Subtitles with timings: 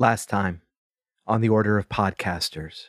[0.00, 0.62] Last time
[1.26, 2.84] on the order of podcasters.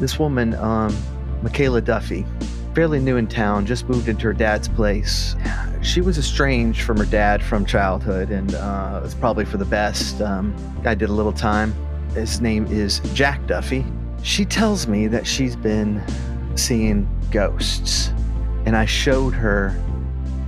[0.00, 0.92] This woman, um,
[1.40, 2.26] Michaela Duffy,
[2.74, 5.36] fairly new in town, just moved into her dad's place.
[5.82, 10.20] She was estranged from her dad from childhood, and uh, it's probably for the best.
[10.20, 10.52] Um,
[10.84, 11.72] I did a little time.
[12.14, 13.86] His name is Jack Duffy.
[14.24, 16.02] She tells me that she's been
[16.56, 18.08] seeing ghosts,
[18.64, 19.80] and I showed her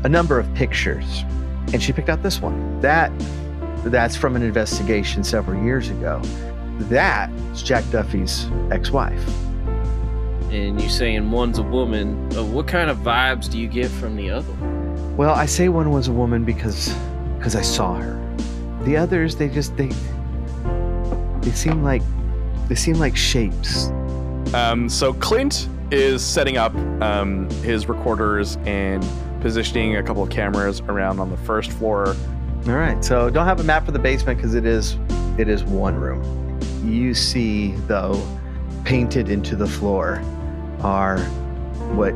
[0.03, 1.23] a number of pictures,
[1.73, 2.81] and she picked out this one.
[2.81, 3.13] That
[3.85, 6.21] that's from an investigation several years ago.
[6.81, 9.27] That's Jack Duffy's ex-wife.
[10.51, 12.35] And you saying one's a woman.
[12.37, 15.17] Uh, what kind of vibes do you get from the other one?
[15.17, 16.95] Well, I say one was a woman because
[17.37, 18.15] because I saw her.
[18.85, 19.91] The others, they just they
[21.41, 22.03] they seem like
[22.69, 23.89] they seem like shapes.
[24.55, 29.05] Um, so Clint is setting up um, his recorders and
[29.41, 32.15] positioning a couple of cameras around on the first floor.
[32.67, 33.03] All right.
[33.05, 34.97] So don't have a map for the basement because it is
[35.39, 36.61] it is one room.
[36.85, 38.21] You see though,
[38.85, 40.23] painted into the floor
[40.81, 41.19] are
[41.95, 42.15] what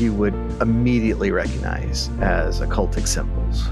[0.00, 3.68] you would immediately recognize as occultic symbols.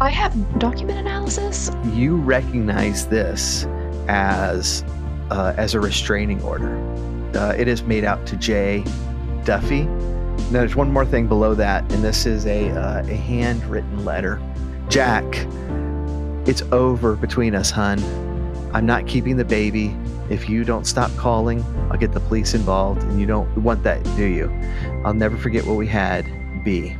[0.00, 1.70] I have document analysis.
[1.92, 3.66] You recognize this
[4.08, 4.84] as
[5.30, 6.76] uh, as a restraining order.
[7.34, 8.84] Uh, it is made out to J.
[9.44, 9.82] Duffy.
[10.50, 14.40] Now, there's one more thing below that, and this is a uh, a handwritten letter.
[14.88, 15.24] Jack,
[16.46, 18.02] it's over between us, hun.
[18.72, 19.94] I'm not keeping the baby.
[20.30, 24.02] If you don't stop calling, I'll get the police involved, and you don't want that,
[24.16, 24.50] do you?
[25.04, 26.24] I'll never forget what we had.
[26.64, 26.96] B.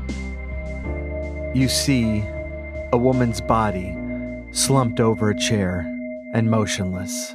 [1.54, 2.24] You see
[2.92, 3.96] a woman's body
[4.52, 5.80] slumped over a chair
[6.34, 7.34] and motionless.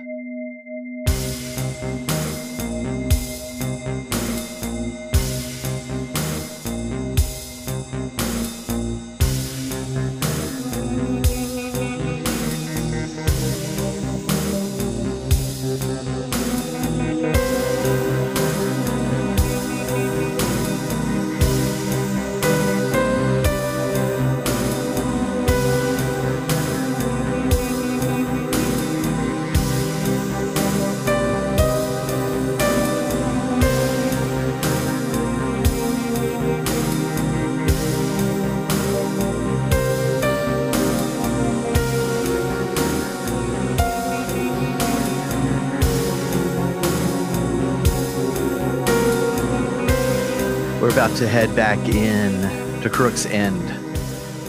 [50.84, 53.66] We're about to head back in to Crook's End.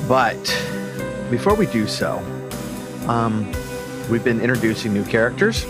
[0.09, 0.34] But
[1.31, 2.19] before we do so,
[3.06, 3.53] um,
[4.11, 5.62] we've been introducing new characters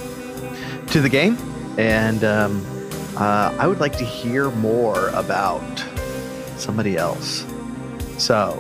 [0.86, 1.36] to the game,
[1.76, 2.64] and um,
[3.18, 5.84] uh, I would like to hear more about
[6.56, 7.44] somebody else.
[8.16, 8.56] So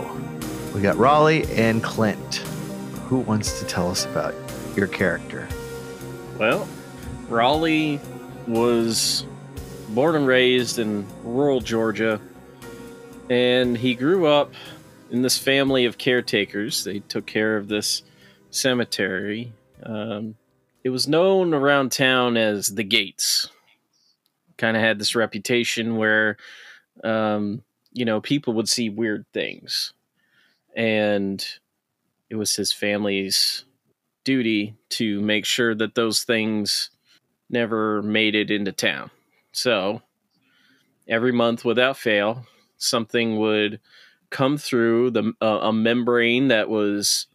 [0.74, 2.34] we got Raleigh and Clint.
[3.08, 4.34] Who wants to tell us about
[4.76, 5.48] your character?
[6.38, 6.68] Well,
[7.30, 7.98] Raleigh
[8.46, 9.24] was
[9.90, 12.20] born and raised in rural Georgia,
[13.30, 14.52] and he grew up
[15.10, 16.84] in this family of caretakers.
[16.84, 18.02] They took care of this
[18.50, 19.52] cemetery.
[19.82, 20.36] Um,
[20.82, 23.48] it was known around town as the Gates.
[24.56, 26.36] Kind of had this reputation where,
[27.02, 27.62] um,
[27.92, 29.92] you know, people would see weird things,
[30.76, 31.44] and
[32.30, 33.64] it was his family's
[34.24, 36.90] duty to make sure that those things
[37.50, 39.10] never made it into town.
[39.54, 40.02] So
[41.08, 43.80] every month without fail, something would
[44.30, 47.28] come through the uh, a membrane that was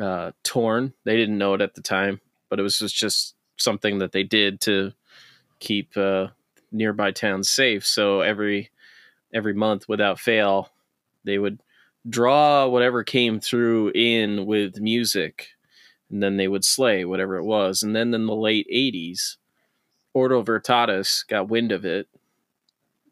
[0.00, 0.92] uh, torn.
[1.04, 4.60] They didn't know it at the time, but it was just, something that they did
[4.60, 4.92] to
[5.60, 6.26] keep uh,
[6.72, 7.86] nearby towns safe.
[7.86, 8.70] So every
[9.32, 10.70] every month without fail,
[11.24, 11.60] they would
[12.08, 15.50] draw whatever came through in with music,
[16.10, 17.82] and then they would slay whatever it was.
[17.82, 19.36] And then in the late '80s,
[20.14, 22.08] Ordo Veritatis got wind of it.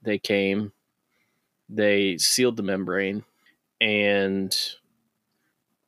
[0.02, 0.72] They came,
[1.68, 3.24] they sealed the membrane,
[3.80, 4.56] and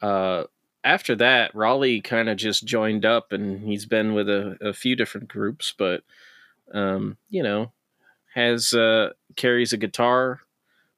[0.03, 0.45] uh,
[0.85, 4.95] after that, Raleigh kind of just joined up, and he's been with a, a few
[4.95, 6.03] different groups, but
[6.73, 7.73] um, you know,
[8.35, 10.41] has uh, carries a guitar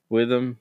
[0.08, 0.58] with him,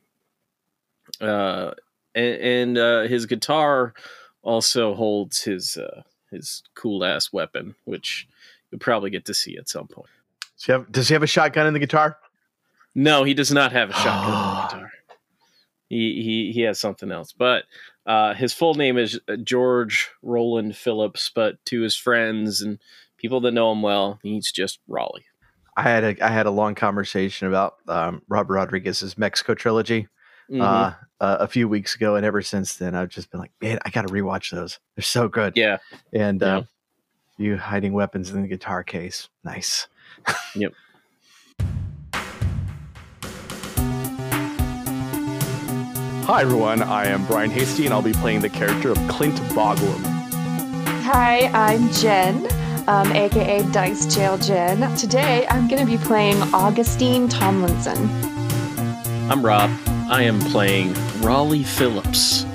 [1.20, 1.72] uh,
[2.14, 3.94] and, and uh, his guitar
[4.42, 8.28] also holds his uh, his cool ass weapon, which
[8.76, 10.10] you'll probably get to see at some point.
[10.58, 12.18] Does he have, does he have a shotgun in the guitar?
[12.94, 14.92] No, he does not have a shotgun on the guitar.
[15.88, 17.66] He he he has something else, but
[18.08, 21.32] uh, his full name is George Roland Phillips.
[21.34, 22.80] But to his friends and
[23.18, 25.26] people that know him well, he's just Raleigh.
[25.78, 30.08] I had a I had a long conversation about um, Robert Rodriguez's Mexico trilogy
[30.52, 30.62] Mhm.
[30.62, 33.80] uh, uh, a few weeks ago, and ever since then, I've just been like, man,
[33.86, 34.80] I got to rewatch those.
[34.96, 35.54] They're so good.
[35.56, 35.78] yeah.
[36.14, 36.62] And uh, Yeah.
[37.38, 39.90] You hiding weapons in the guitar case, nice.
[40.56, 40.72] Yep.
[46.26, 50.02] Hi everyone, I am Brian Hastie and I'll be playing the character of Clint Boglum.
[51.04, 52.48] Hi, I'm Jen,
[52.88, 54.96] um, aka Dice Jail Jen.
[54.96, 58.10] Today I'm going to be playing Augustine Tomlinson.
[59.30, 59.70] I'm Rob.
[60.10, 62.46] I am playing Raleigh Phillips.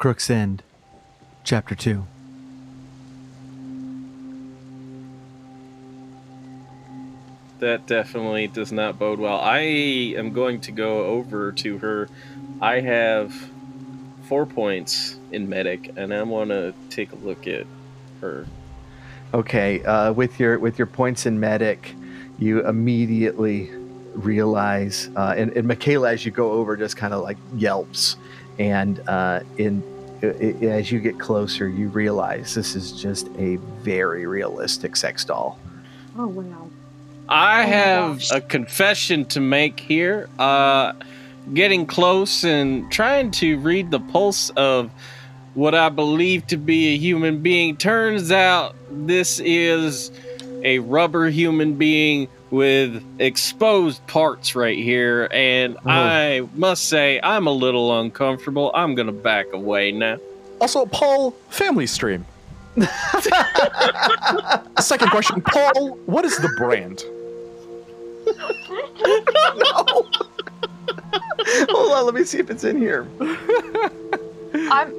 [0.00, 0.62] Crook's End,
[1.44, 2.06] Chapter Two.
[7.58, 9.38] That definitely does not bode well.
[9.38, 12.08] I am going to go over to her.
[12.62, 13.34] I have
[14.22, 17.66] four points in medic, and I want to take a look at
[18.22, 18.46] her.
[19.34, 21.94] Okay, uh, with your with your points in medic,
[22.38, 23.70] you immediately
[24.14, 28.16] realize, uh, and, and Michaela, as you go over, just kind of like yelps,
[28.60, 29.82] and uh, in
[30.22, 35.24] i- i- as you get closer, you realize this is just a very realistic sex
[35.24, 35.58] doll.
[36.16, 36.68] Oh, wow.
[37.28, 38.30] I Oh have gosh.
[38.32, 40.28] a confession to make here.
[40.38, 40.92] Uh,
[41.54, 44.90] getting close and trying to read the pulse of
[45.54, 47.76] what I believe to be a human being.
[47.76, 50.10] Turns out this is
[50.62, 55.90] a rubber human being with exposed parts right here, and Oh.
[55.90, 58.70] I must say I'm a little uncomfortable.
[58.74, 60.18] I'm gonna back away now.
[60.60, 62.24] Also, Paul, family stream.
[64.80, 67.04] Second question, Paul, what is the brand?
[68.26, 70.08] no.
[71.70, 73.06] Hold on, let me see if it's in here.
[74.54, 74.94] I'm,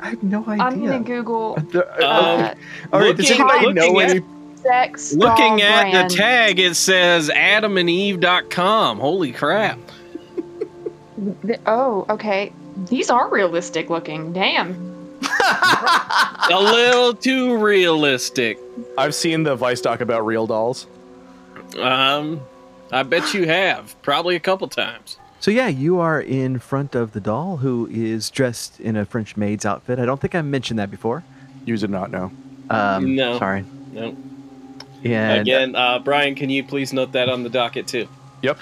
[0.00, 0.64] I have no idea.
[0.64, 2.54] I'm going to Google The- Um, uh,
[2.92, 4.20] all right, does anybody know looking at- any?
[4.62, 6.10] Sex doll Looking at brand.
[6.10, 8.98] the tag, it says AdamandEve.com.
[8.98, 9.78] Holy crap!
[11.42, 12.52] The- oh, okay.
[12.88, 14.32] These are realistic looking.
[14.32, 14.90] Damn.
[15.22, 18.58] a little too realistic.
[18.98, 20.86] I've seen the Vice doc about real dolls.
[21.78, 22.40] Um,
[22.90, 25.18] I bet you have probably a couple times.
[25.40, 29.36] So yeah, you are in front of the doll who is dressed in a French
[29.36, 29.98] maid's outfit.
[29.98, 31.24] I don't think I mentioned that before.
[31.64, 32.30] You did not know.
[32.70, 33.38] Um, No.
[33.38, 33.64] sorry.
[33.92, 34.16] No.
[35.04, 38.08] And Again, uh, Brian, can you please note that on the docket too?
[38.42, 38.58] Yep.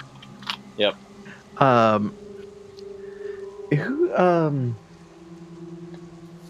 [0.76, 0.96] Yep.
[1.58, 2.14] um,
[3.70, 4.76] who um,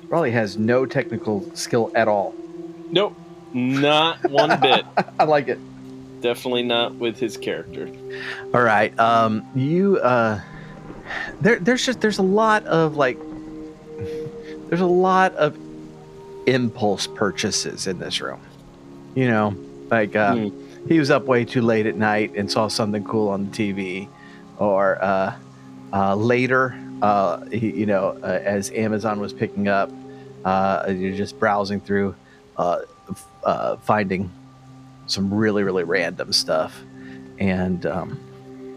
[0.09, 2.35] Raleigh has no technical skill at all.
[2.91, 3.17] Nope.
[3.53, 4.85] Not one bit.
[5.19, 5.59] I like it.
[6.21, 7.89] Definitely not with his character.
[8.55, 8.97] All right.
[8.99, 10.41] Um, you uh,
[11.41, 13.19] there, there's just there's a lot of like,
[14.69, 15.57] there's a lot of
[16.47, 18.41] impulse purchases in this room.
[19.15, 19.57] You know,
[19.91, 20.49] like uh, Hmm.
[20.89, 24.09] he was up way too late at night and saw something cool on the TV,
[24.59, 25.35] or uh,
[25.93, 29.91] uh, later, uh, he, you know, uh, as Amazon was picking up,
[30.45, 32.15] uh, you're just browsing through,
[32.57, 32.81] uh,
[33.45, 34.31] uh, finding
[35.07, 36.87] some really really random stuff,
[37.39, 38.19] and um,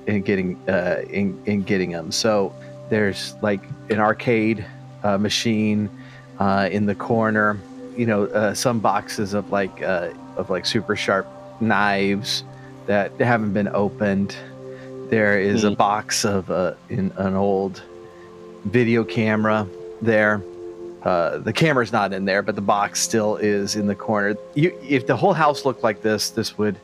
[0.07, 2.11] and getting uh, in, in getting them.
[2.11, 2.53] So
[2.89, 4.65] there's like an arcade
[5.03, 5.89] uh, machine
[6.39, 7.59] uh, in the corner.
[7.95, 11.27] You know, uh, some boxes of like uh, of like super sharp
[11.61, 12.43] knives
[12.87, 14.35] that haven't been opened.
[15.09, 15.75] There is a Hmm.
[15.75, 17.81] box of uh, in an old
[18.65, 19.67] video camera
[20.01, 20.41] there.
[21.03, 24.35] Uh, the camera's not in there, but the box still is in the corner.
[24.55, 26.77] You, if the whole house looked like this, this would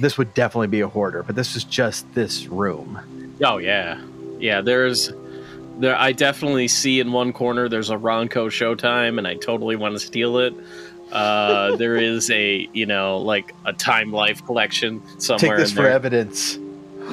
[0.00, 1.22] this would definitely be a hoarder.
[1.22, 2.98] But this is just this room.
[3.44, 4.00] Oh yeah,
[4.40, 4.60] yeah.
[4.60, 5.12] There's
[5.78, 5.96] there.
[5.96, 10.00] I definitely see in one corner there's a Ronco Showtime, and I totally want to
[10.00, 10.52] steal it.
[11.12, 15.56] Uh, there is a you know like a Time Life collection somewhere.
[15.56, 16.58] Take this for evidence.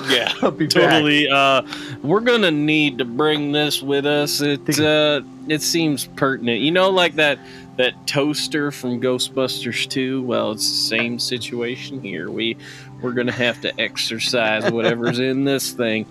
[0.09, 0.31] Yeah.
[0.41, 0.73] I'll be back.
[0.73, 1.63] totally uh
[2.03, 6.91] we're gonna need to bring this with us it uh it seems pertinent you know
[6.91, 7.39] like that
[7.77, 12.55] that toaster from ghostbusters 2 well it's the same situation here we
[13.01, 16.05] we're gonna have to exercise whatever's in this thing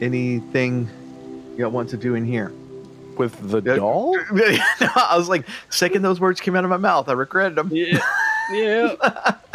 [0.00, 0.88] Anything
[1.56, 2.52] you want to do in here?
[3.18, 3.76] With the Yeah.
[3.76, 4.16] doll?
[4.30, 7.68] I was like, second those words came out of my mouth, I regretted them.
[7.72, 7.98] yeah
[8.52, 8.94] yeah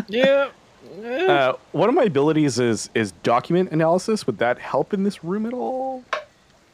[0.08, 0.50] yeah,
[1.01, 1.25] yeah.
[1.25, 4.27] Uh, one of my abilities is is document analysis.
[4.27, 6.03] Would that help in this room at all?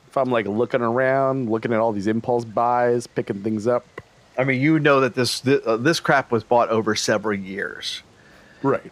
[0.07, 3.85] If I'm like looking around, looking at all these impulse buys, picking things up.
[4.37, 8.01] I mean, you know that this this, uh, this crap was bought over several years.
[8.63, 8.91] Right.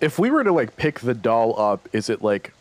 [0.00, 2.52] If we were to like pick the doll up, is it like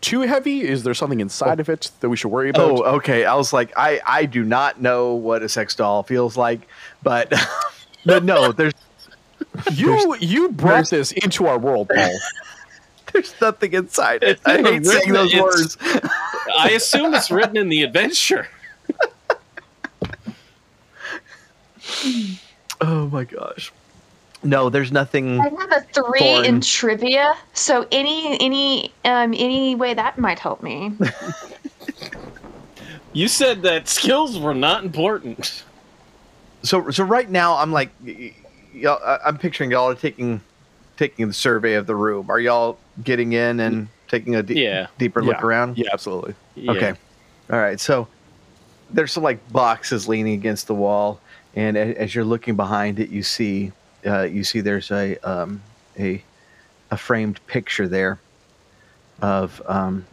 [0.00, 0.62] too heavy?
[0.62, 2.70] Is there something inside of it that we should worry about?
[2.70, 3.24] Oh, okay.
[3.24, 6.66] I was like, I I do not know what a sex doll feels like,
[7.02, 7.32] but
[8.06, 8.72] but no, there's
[9.72, 12.18] You you brought this into our world, Paul.
[13.12, 14.40] There's nothing inside it.
[14.44, 15.76] I hate saying those words.
[16.58, 18.48] I assume it's written in the adventure.
[22.80, 23.72] Oh my gosh.
[24.44, 25.40] No, there's nothing.
[25.40, 26.44] I have a three Thorn.
[26.44, 30.92] in trivia, so any any um any way that might help me.
[33.12, 35.62] You said that skills were not important.
[36.64, 38.34] So so right now I'm like, y- y-
[38.74, 40.40] y'all, I- I'm picturing y'all are taking
[40.96, 42.28] taking the survey of the room.
[42.28, 44.88] Are y'all getting in and taking a de- Yeah.
[44.98, 45.46] deeper look Yeah.
[45.46, 45.78] around?
[45.78, 46.34] Yeah, absolutely.
[46.56, 46.72] Yeah.
[46.72, 46.92] Okay.
[47.52, 47.78] All right.
[47.78, 48.08] So
[48.90, 51.20] there's some like boxes leaning against the wall,
[51.54, 53.70] and as you're looking behind it, you see
[54.06, 55.62] uh, you see there's a um,
[55.98, 56.22] a
[56.90, 58.18] a framed picture there
[59.20, 60.04] of um,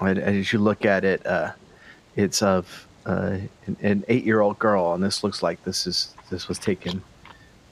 [0.00, 1.52] as you look at it, uh,
[2.16, 6.14] it's of uh, an, an eight year old girl, and this looks like this is
[6.30, 7.02] this was taken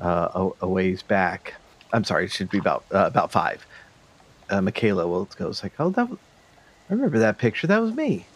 [0.01, 1.55] uh, a, a ways back.
[1.93, 3.65] I'm sorry, it should be about uh, about five.
[4.49, 6.19] Uh, Michaela will goes like, oh, that was,
[6.89, 7.67] I remember that picture.
[7.67, 8.27] That was me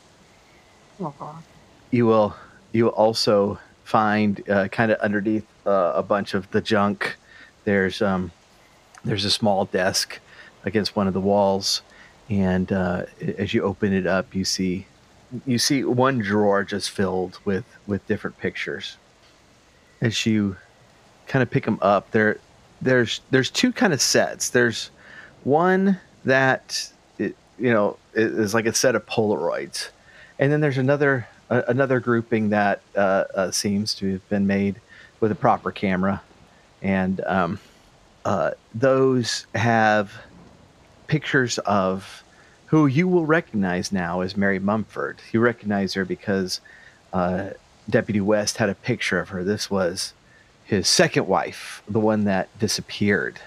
[1.02, 1.42] Oh.
[1.90, 2.34] you will
[2.72, 7.16] you will also find uh, kind of underneath uh, a bunch of the junk.
[7.64, 8.32] There's um
[9.04, 10.18] there's a small desk
[10.64, 11.82] against one of the walls
[12.28, 13.04] and uh,
[13.38, 14.86] as you open it up you see
[15.46, 18.96] you see one drawer just filled with with different pictures.
[20.00, 20.56] As you
[21.28, 22.38] kind of pick them up there
[22.82, 24.50] there's there's two kind of sets.
[24.50, 24.90] There's
[25.44, 29.90] one that it, you know is like a set of polaroids
[30.38, 34.80] and then there's another another grouping that uh, uh, seems to have been made
[35.20, 36.22] with a proper camera,
[36.82, 37.58] and um,
[38.24, 40.12] uh, those have
[41.06, 42.22] pictures of
[42.66, 45.18] who you will recognize now as Mary Mumford.
[45.32, 46.60] You recognize her because
[47.12, 47.50] uh,
[47.88, 49.42] Deputy West had a picture of her.
[49.42, 50.14] This was
[50.64, 53.40] his second wife, the one that disappeared.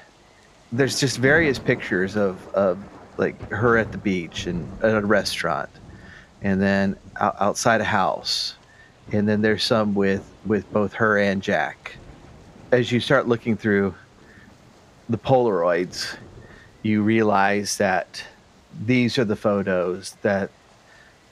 [0.73, 2.83] There's just various pictures of, of
[3.17, 5.69] like her at the beach and at a restaurant
[6.41, 8.55] and then out, outside a house
[9.11, 11.97] and then there's some with with both her and jack.
[12.71, 13.93] As you start looking through
[15.09, 16.17] the polaroids
[16.83, 18.23] you realize that
[18.85, 20.51] these are the photos that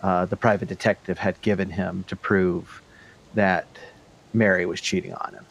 [0.01, 2.81] uh, the private detective had given him to prove
[3.35, 3.67] that
[4.33, 5.45] mary was cheating on him.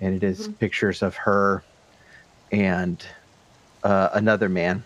[0.00, 1.62] And it is pictures of her
[2.50, 3.04] and
[3.84, 4.82] uh, another man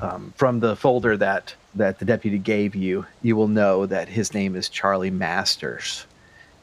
[0.00, 4.34] um, from the folder that that the deputy gave you, you will know that his
[4.34, 6.06] name is Charlie Masters,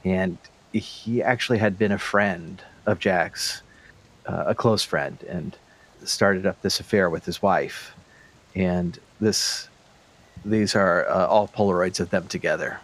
[0.04, 0.38] and
[0.74, 3.62] he actually had been a friend of Jack's,
[4.26, 5.56] uh, a close friend, and
[6.04, 7.94] started up this affair with his wife,
[8.56, 9.70] and this
[10.44, 12.80] these are uh, all Polaroids of them together.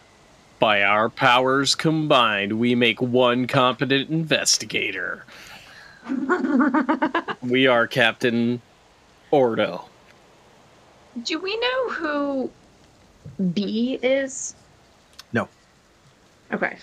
[0.59, 5.25] By our powers combined, we make one competent investigator.
[7.41, 8.61] we are Captain
[9.31, 9.85] Ordo.
[11.21, 12.51] Do we know who
[13.53, 14.55] B is?
[15.31, 15.47] No.
[16.51, 16.77] Okay.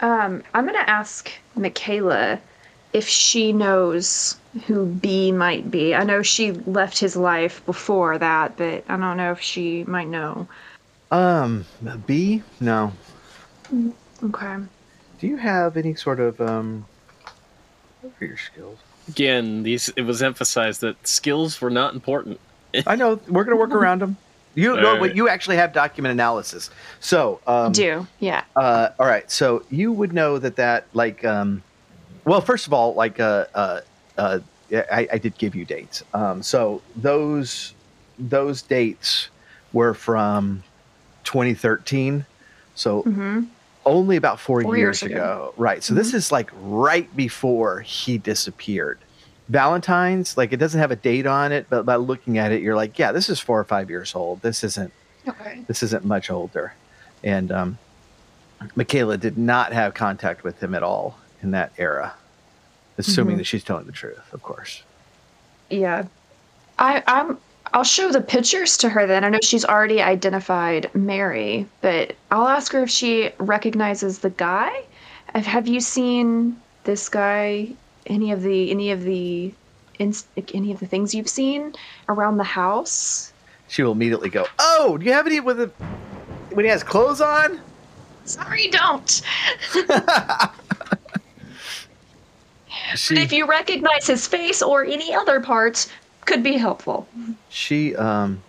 [0.00, 2.40] Um, I'm gonna ask Michaela
[2.92, 4.36] if she knows
[4.66, 5.94] who B might be.
[5.94, 10.08] I know she left his life before that, but I don't know if she might
[10.08, 10.48] know.
[11.10, 11.66] Um,
[12.06, 12.92] B, no.
[14.22, 14.56] Okay.
[15.20, 16.86] Do you have any sort of um?
[18.00, 18.78] What are your skills?
[19.08, 22.40] Again, these it was emphasized that skills were not important.
[22.86, 24.16] I know we're gonna work around them.
[24.54, 25.00] You no, Alright.
[25.00, 26.70] but you actually have document analysis.
[27.00, 28.44] So um, Do yeah.
[28.56, 31.62] Uh, all right, so you would know that that like, um,
[32.24, 33.80] well, first of all, like, uh, uh,
[34.18, 34.40] uh,
[34.72, 36.02] I, I did give you dates.
[36.14, 37.74] Um, so those
[38.18, 39.28] those dates
[39.72, 40.62] were from
[41.24, 42.24] 2013.
[42.74, 43.44] So hmm
[43.86, 45.16] only about four, Four years, years ago.
[45.22, 45.48] ago.
[45.52, 45.62] Mm-hmm.
[45.62, 45.82] Right.
[45.82, 48.98] So this is like right before he disappeared.
[49.50, 52.76] Valentine's, like it doesn't have a date on it, but by looking at it, you're
[52.76, 54.40] like, yeah, this is four or five years old.
[54.42, 54.92] This isn't
[55.28, 55.60] Okay.
[55.66, 56.72] this isn't much older.
[57.24, 57.78] And um,
[58.76, 62.14] Michaela did not have contact with him at all in that era,
[62.96, 63.38] assuming Mhm.
[63.38, 64.82] that she's telling the truth, of course.
[65.68, 66.04] Yeah.
[66.78, 67.36] I I'm
[67.72, 69.24] I'll show the pictures to her then.
[69.24, 74.70] I know she's already identified Mary, but I'll ask her if she recognizes the guy.
[75.34, 77.68] Have you seen this guy
[78.06, 79.52] any of the any of the
[79.98, 81.74] any of the things you've seen
[82.08, 83.32] around the house?
[83.68, 85.66] She will immediately go, "Oh, do you have any with the
[86.54, 87.60] when he has clothes on?"
[88.24, 89.22] Sorry, don't.
[89.70, 89.82] She,
[93.14, 95.90] But if you recognize his face or any other parts,
[96.26, 97.06] could be helpful.
[97.48, 98.42] she um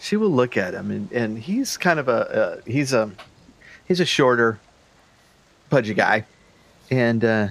[0.00, 3.10] she will look at him and, and he's kind of a uh, he's a
[3.86, 4.58] he's a shorter
[5.70, 6.24] pudgy guy
[6.90, 7.48] and uh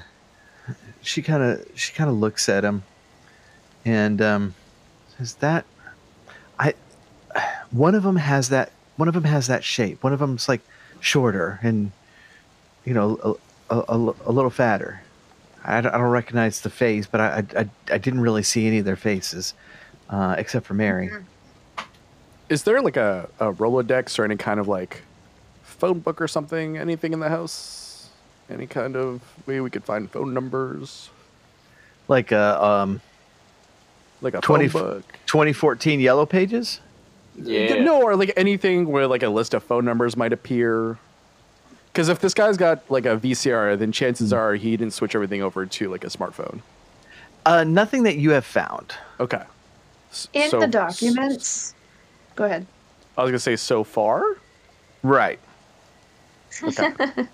[1.01, 2.83] she kind of she kind of looks at him,
[3.85, 4.55] and um,
[5.17, 5.65] says that
[6.59, 6.73] I
[7.71, 10.03] one of them has that one of them has that shape.
[10.03, 10.61] One of them's like
[10.99, 11.91] shorter and
[12.83, 13.39] you know
[13.69, 15.01] a, a, a, little fatter.
[15.63, 18.79] I don't, I don't recognize the face, but I, I I didn't really see any
[18.79, 19.53] of their faces
[20.09, 21.09] uh, except for Mary.
[22.49, 25.03] Is there like a, a Rolodex or any kind of like
[25.61, 26.77] phone book or something?
[26.77, 27.88] Anything in the house?
[28.49, 31.09] Any kind of way we could find phone numbers?
[32.07, 33.01] Like a um,
[34.21, 35.19] Like a 20 phone book?
[35.27, 36.79] 2014 Yellow Pages.
[37.35, 37.83] Yeah.
[37.83, 40.97] No, or like anything where like a list of phone numbers might appear.
[41.93, 45.41] Because if this guy's got like a VCR, then chances are he didn't switch everything
[45.41, 46.61] over to like a smartphone.
[47.45, 48.93] Uh, nothing that you have found.
[49.19, 49.41] Okay.
[50.11, 51.73] S- In so- the documents.
[52.35, 52.65] Go ahead.
[53.17, 54.23] I was gonna say so far.
[55.03, 55.39] Right.
[56.63, 56.91] Okay.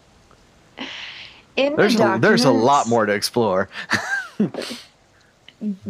[1.57, 3.69] In There's the a, there's a lot more to explore.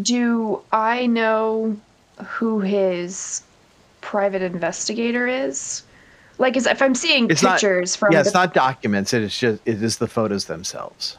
[0.02, 1.76] Do I know
[2.24, 3.42] who his
[4.02, 5.82] private investigator is?
[6.38, 9.14] Like, is if I'm seeing It's not- pictures from yeah, the it's not documents.
[9.14, 11.18] It is just it is the photos themselves.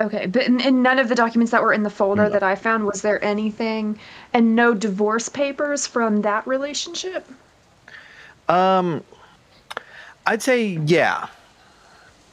[0.00, 2.30] Okay, but in, in none of the documents that were in the folder No.
[2.30, 3.98] that I found was there anything,
[4.34, 7.26] and no divorce papers from that relationship.
[8.48, 9.02] Um,
[10.26, 11.28] I'd say yeah.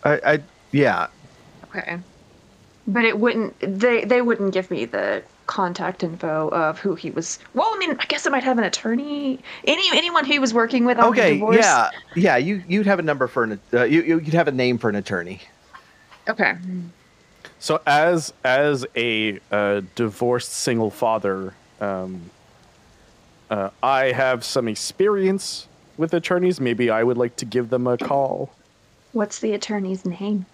[0.03, 0.39] I, I
[0.71, 1.07] yeah.
[1.75, 1.97] Okay,
[2.87, 3.55] but it wouldn't.
[3.59, 7.37] They they wouldn't give me the contact info of who he was.
[7.53, 9.39] Well, I mean, I guess it might have an attorney.
[9.65, 11.57] Any anyone he was working with on the Okay, divorce.
[11.57, 12.37] yeah, yeah.
[12.37, 14.89] You you'd have a number for an uh, you you- you'd have a name for
[14.89, 15.41] an attorney.
[16.29, 16.55] Okay.
[17.59, 22.29] So as as a uh, divorced single father, um,
[23.49, 25.67] uh, I have some experience
[25.97, 26.59] with attorneys.
[26.59, 28.49] Maybe I would like to give them a call.
[29.13, 30.45] What's the attorney's name?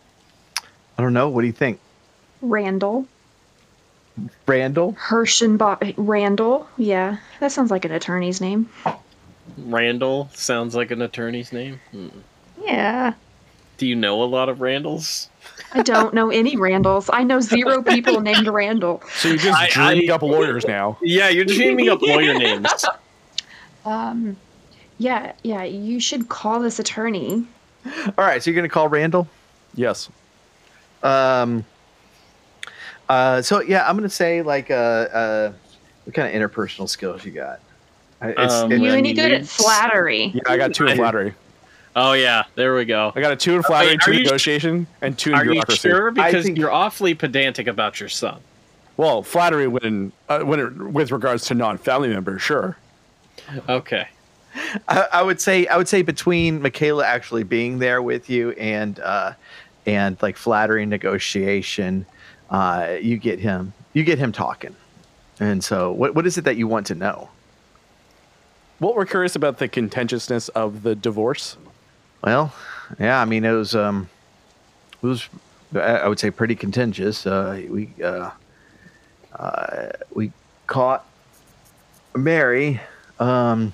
[0.98, 1.30] I don't know.
[1.30, 1.80] What do you think,
[2.42, 3.06] Randall
[4.46, 4.94] Randall?
[4.94, 5.94] Hirschenbach.
[5.98, 6.68] Randall.
[6.78, 8.70] Yeah, that sounds like an attorney's name.
[9.58, 11.80] Randall sounds like an attorney's name.
[11.92, 12.08] Hmm.
[12.62, 13.14] Yeah.
[13.78, 15.30] Do you know a lot of Randalls?
[15.74, 17.10] I don't know any Randalls.
[17.14, 19.02] I know zero people named Randall.
[19.20, 20.98] So you're just I- dreaming I- up lawyers now.
[21.02, 22.68] Yeah, you're dreaming up lawyer names.
[23.86, 24.36] Um,
[24.98, 25.64] yeah, yeah.
[25.64, 27.48] You should call this attorney.
[28.18, 29.28] All right, so you're gonna call Randall.
[29.76, 30.10] Yes.
[31.04, 31.66] Um.
[33.08, 33.42] Uh.
[33.42, 35.52] So yeah, I'm gonna say like uh uh,
[36.06, 37.60] what kind of interpersonal skills you got?
[38.22, 40.32] I- It's, Um, it- You any good at flattery?
[40.34, 41.34] Yeah, I got two in flattery.
[41.96, 43.12] Oh yeah, there we go.
[43.16, 45.36] I got a two in flattery, Wait, two are in you- negotiation, and two in
[45.38, 46.12] Are you sure?
[46.12, 48.40] Because think- you're awfully pedantic about your son.
[48.98, 52.78] Well, flattery when uh, when it, with regards to non-family members, sure.
[53.70, 54.08] Okay.
[54.88, 59.00] I, I would say I would say between Michaela actually being there with you and
[59.00, 59.34] uh,
[59.86, 62.06] and like flattery and negotiation,
[62.50, 64.76] uh, you get him you get him talking.
[65.40, 67.30] And so, what what is it that you want to know?
[68.80, 71.58] Well, we're curious about the contentiousness of the divorce.
[72.24, 72.54] Well,
[73.00, 74.10] yeah, I mean it was um,
[75.02, 75.30] it was
[75.74, 77.26] I I would say pretty contentious.
[77.26, 78.32] Uh, we uh,
[79.38, 80.32] uh, we
[80.68, 81.06] caught
[82.16, 82.80] Mary
[83.20, 83.74] um,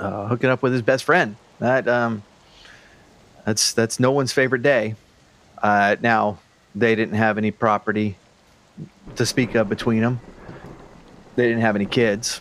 [0.00, 1.36] uh, hooking up with his best friend.
[1.58, 2.22] That um,
[3.44, 4.96] that's that's no one's favorite day.
[5.62, 6.38] Uh, now
[6.74, 8.16] they didn't have any property
[9.16, 10.20] to speak of between them.
[11.36, 12.40] They didn't have any kids,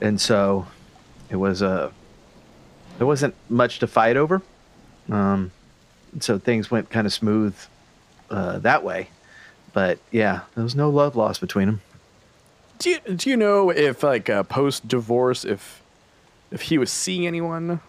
[0.00, 0.66] and so
[1.30, 1.92] it was a
[2.98, 4.40] there wasn't much to fight over.
[5.10, 5.52] Um,
[6.20, 7.54] so things went kind of smooth
[8.30, 9.08] uh, that way.
[9.72, 11.82] But yeah, there was no love lost between them.
[12.78, 15.82] Do you, do you know if like uh, post divorce if
[16.50, 17.80] if he was seeing anyone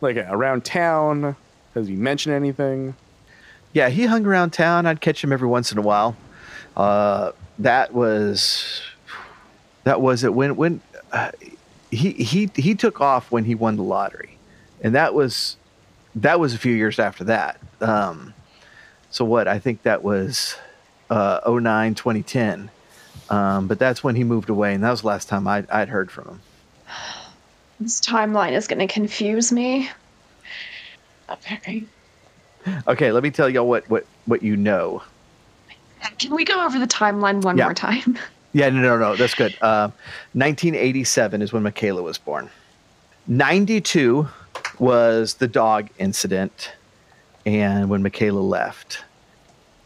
[0.00, 1.36] like around town?
[1.74, 2.94] Has he mentioned anything?
[3.72, 4.86] Yeah, he hung around town.
[4.86, 6.16] I'd catch him every once in a while.
[6.76, 8.82] Uh, that was
[9.84, 10.80] that was it when when
[11.12, 11.30] uh,
[11.90, 14.36] he he he took off when he won the lottery,
[14.82, 15.56] and that was
[16.16, 17.60] that was a few years after that.
[17.80, 18.34] Um,
[19.10, 20.56] so what I think that was
[21.10, 22.70] uh, 09, 2010.
[23.28, 25.88] Um, but that's when he moved away, and that was the last time I'd, I'd
[25.88, 26.40] heard from him.
[27.80, 29.88] This timeline is going to confuse me.
[31.30, 31.84] Okay.
[32.86, 35.02] Okay, let me tell y'all what what what you know.
[36.18, 37.64] Can we go over the timeline one Yeah.
[37.64, 38.18] more time?
[38.52, 39.54] Yeah, no, no, no, that's good.
[39.60, 39.90] Uh,
[40.32, 42.50] 1987 is when Michaela was born.
[43.28, 44.26] 92
[44.80, 46.72] was the dog incident,
[47.46, 49.04] and when Michaela left,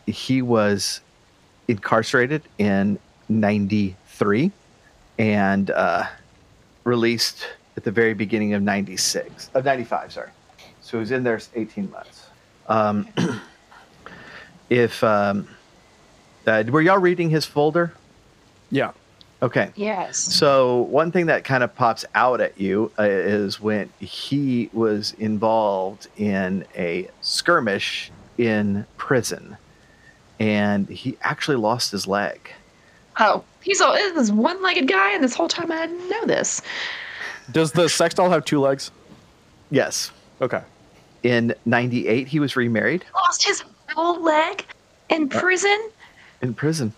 [0.07, 1.03] he was
[1.69, 4.51] incarcerated in 93
[5.19, 6.05] and uh,
[6.85, 10.31] released at the very beginning of 96 of 95 sorry
[10.81, 12.27] so he was in there 18 months
[12.69, 13.09] um,
[14.71, 15.49] if um,
[16.47, 17.93] Uh, were y'all reading his folder?
[18.71, 18.93] Yeah.
[19.43, 19.71] Okay.
[19.77, 20.19] Yes.
[20.19, 25.15] So one thing that kind of pops out at you uh, is when he was
[25.19, 29.57] involved in a skirmish in prison,
[30.39, 32.51] and he actually lost his leg.
[33.19, 36.63] Oh, he's a this one-legged guy, and this whole time I didn't know this.
[37.53, 38.91] Does the sex doll have two legs?
[39.71, 40.11] Yes.
[40.41, 40.63] Okay.
[41.23, 43.63] In '98, he was remarried Lost his
[43.95, 44.65] whole leg
[45.09, 45.91] in prison.
[46.43, 46.93] in prison.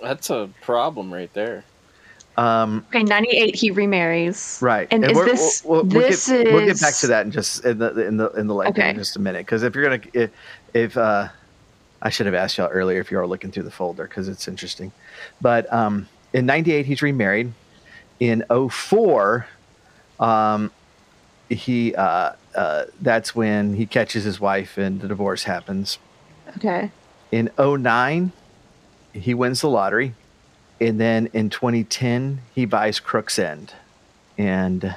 [0.00, 1.64] That's a problem right there.
[2.36, 3.54] Um, Okay, ninety-eight.
[3.56, 4.58] He remarries.
[4.60, 4.86] right.
[4.90, 7.24] And, is we're- this we'll, we'll, this we'll is get, we'll get back to that
[7.26, 9.62] in just in the in the in the leg thing in just a minute because
[9.62, 10.30] if you're gonna if,
[10.74, 11.28] if uh,
[12.02, 14.46] I should have asked y'all earlier if you are looking through the folder because it's
[14.48, 14.92] interesting,
[15.40, 17.52] but um, in '98 he's remarried.
[18.18, 19.46] In 04,
[20.18, 20.70] um,
[21.48, 25.98] he uh, uh, that's when he catches his wife and the divorce happens.
[26.56, 26.90] Okay.
[27.30, 28.32] In 09,
[29.12, 30.14] he wins the lottery.
[30.80, 33.72] And then in 2010, he buys Crook's End.
[34.36, 34.94] And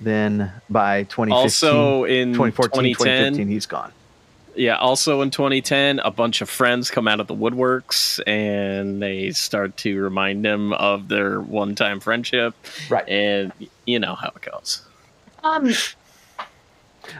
[0.00, 3.92] then by 2015, Also in 2014, 2010, 2015, he's gone.
[4.58, 9.30] Yeah, also in 2010, a bunch of friends come out of the woodworks and they
[9.30, 12.54] start to remind him of their one time friendship.
[12.90, 13.08] Right.
[13.08, 13.52] And
[13.86, 14.82] you know how it goes.
[15.44, 15.72] Um.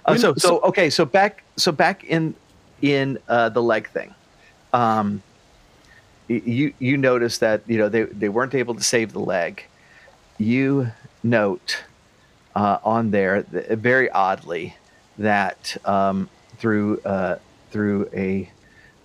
[0.05, 2.35] Uh, so, so okay, so back, so back in
[2.83, 4.14] in uh, the leg thing,
[4.72, 5.22] um,
[6.27, 9.64] you you notice that you know they they weren't able to save the leg.
[10.38, 10.90] You
[11.22, 11.85] note
[12.57, 14.77] uh, on there th- very oddly
[15.16, 17.38] that um, through uh,
[17.70, 18.50] through a,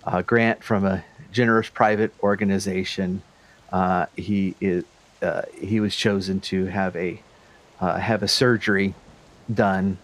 [0.04, 3.22] uh grant from a generous private organization,
[3.72, 4.84] uh, he is
[5.22, 7.20] uh, he was chosen to have a
[7.80, 8.94] uh, have a surgery
[9.52, 9.98] done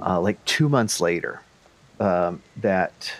[0.00, 1.42] uh, like two months later
[2.00, 3.12] um, that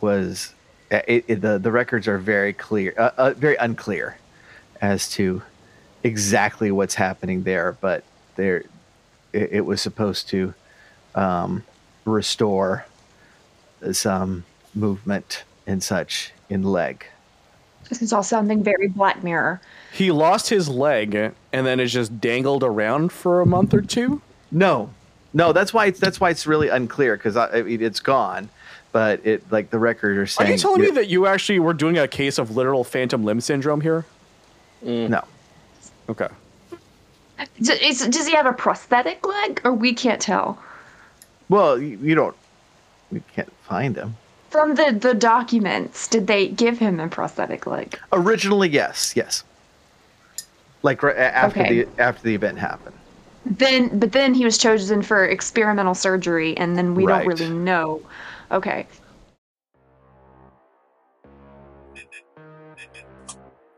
[0.00, 0.54] was
[0.90, 4.16] it, it, the the records are very clear very unclear
[4.80, 5.42] as to
[6.02, 8.04] exactly what's happening there but
[8.36, 8.64] there
[9.32, 10.54] it, it was supposed to
[11.14, 11.64] um,
[12.04, 12.84] restore
[13.92, 14.44] some
[14.74, 17.06] movement and such in leg
[17.88, 19.60] This is all sounding very Black Mirror.
[19.92, 24.20] He lost his leg and then is just dangled around for a month or two.
[24.50, 24.90] No,
[25.34, 28.48] no, that's why it's that's why it's really unclear because I, I mean, it's gone,
[28.92, 30.44] but it like the record are saying.
[30.44, 30.58] Are saying.
[30.58, 33.80] you telling me that you actually were doing a case of literal phantom limb syndrome
[33.80, 34.04] here?
[34.82, 35.22] No,
[36.08, 36.28] Okay.
[37.60, 40.58] D- is- does he have a prosthetic leg, or we can't tell
[41.52, 42.34] well, you, you don't.
[43.10, 44.16] We can't find him.
[44.50, 46.08] from the the documents?
[46.08, 47.98] Did they give him a prosthetic leg?
[48.12, 49.44] Originally, yes, yes.
[50.82, 51.84] Like right after Okay.
[51.84, 52.96] the after the event happened.
[53.44, 57.18] Then, but then he was chosen for experimental surgery, and then we Right.
[57.18, 58.00] don't really know.
[58.50, 58.86] Okay.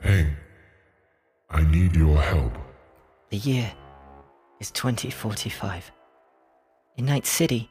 [0.00, 0.32] Hey,
[1.50, 2.52] I need your help.
[3.30, 3.72] The year
[4.60, 5.90] is 2045.
[6.96, 7.70] In Night City,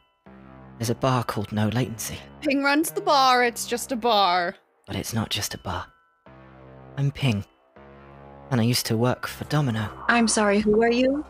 [0.78, 4.54] there's a bar called No Latency, Ping runs the bar, it's just a bar.
[4.86, 5.86] but it's not just a bar.
[6.98, 7.44] I'm Ping,
[8.50, 11.24] and I used to work for Domino, I'm sorry, who are you?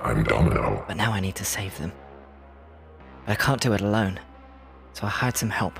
[0.00, 0.84] I'm Domino.
[0.88, 1.92] but now I need to save them.
[3.26, 4.18] But I can't do it alone,
[4.92, 5.78] so I hired some help.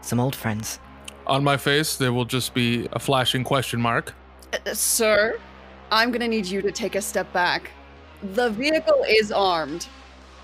[0.00, 0.78] Some old friends,
[1.26, 4.14] On my face, there will just be a flashing question mark.
[4.52, 5.38] Uh, sir,
[5.90, 7.70] I'm gonna need you to take a step back.
[8.34, 9.86] The vehicle is armed.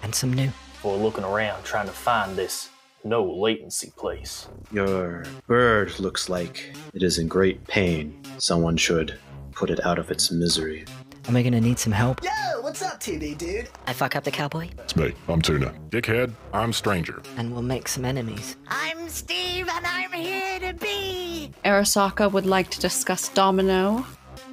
[0.02, 0.50] And some new.
[0.82, 2.68] for looking around trying to find this
[3.04, 4.48] no latency place.
[4.72, 8.20] Your bird looks like it is in great pain.
[8.38, 9.18] Someone should
[9.52, 10.84] put it out of its misery.
[11.26, 12.22] Am I gonna need some help?
[12.22, 13.68] Yo, what's up, 2D dude?
[13.86, 15.12] I fuck up the cowboy, It's me.
[15.28, 15.72] I'm Tuna.
[15.90, 17.22] Dickhead, I'm Stranger.
[17.36, 18.56] and we'll make some enemies.
[18.68, 21.52] I'm Steve and I'm here to be.
[21.64, 24.06] Arasaka would like to discuss Domino.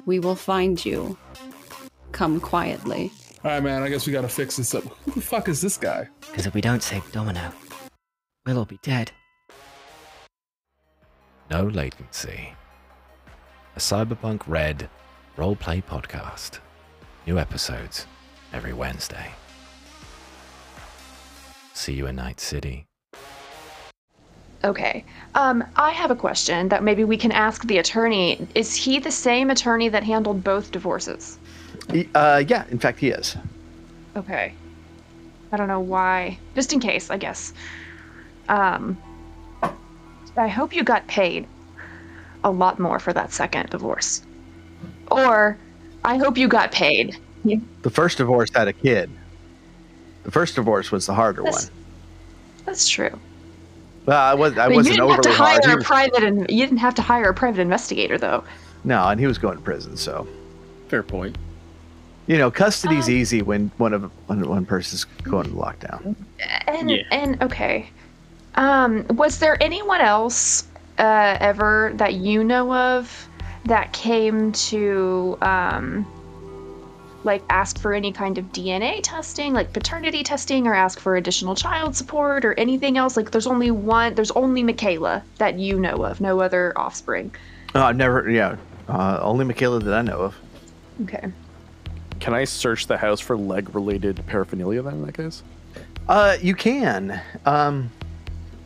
[0.06, 1.16] We will find you.
[2.12, 3.10] Come quietly.
[3.46, 3.84] All right, man.
[3.84, 4.82] I guess we gotta fix this up.
[5.04, 6.08] Who the fuck is this guy?
[6.18, 7.52] Because if we don't save Domino,
[8.44, 9.12] we'll all be dead.
[11.48, 12.52] No Latency.
[13.76, 14.90] A Cyberpunk Red
[15.38, 16.58] roleplay podcast.
[17.24, 18.08] New episodes
[18.52, 19.30] every Wednesday.
[21.72, 22.88] See you in Night City.
[24.64, 25.04] Okay.
[25.36, 28.48] Um, I have a question that maybe we can ask the attorney.
[28.56, 31.38] Is he the same attorney that handled both divorces?
[31.90, 33.36] Y- Uh, yeah, in fact, he is.
[34.16, 34.54] Okay.
[35.52, 36.38] I don't know why.
[36.54, 37.52] Just in case, I guess.
[38.48, 38.96] Um,
[40.36, 41.46] I hope you got paid
[42.44, 44.22] a lot more for that second divorce.
[45.10, 45.56] Or
[46.04, 47.16] I hope you got paid.
[47.44, 49.08] The first divorce had a kid.
[50.24, 51.72] The first divorce was the harder That's- one.
[52.64, 53.16] That's true.
[54.06, 55.80] Well, I was I But wasn't didn't have to overly hire hard.
[55.80, 58.42] A private, and you didn't have to hire a private investigator though.
[58.84, 60.26] no, and he was going to prison, so
[60.88, 61.36] Fair point.
[62.26, 66.14] You know, custody's Um, easy when one of when one person's going to lockdown.
[66.66, 67.02] And Yeah.
[67.10, 67.88] and okay,
[68.56, 70.64] um, was there anyone else
[70.98, 73.28] uh, ever that you know of
[73.66, 76.06] that came to um,
[77.24, 81.54] like ask for any kind of DNA testing, like paternity testing, or ask for additional
[81.54, 83.16] child support or anything else?
[83.16, 84.14] Like, there's only one.
[84.14, 86.20] There's only Michaela that you know of.
[86.20, 87.32] No other offspring.
[87.74, 88.56] Oh, I've never, yeah,
[88.88, 90.36] uh, only Michaela that I know of.
[91.02, 91.32] Okay.
[92.26, 95.44] Can I search the house for leg-related paraphernalia then, in that case?
[96.08, 97.22] Uh, you can.
[97.44, 97.88] Um,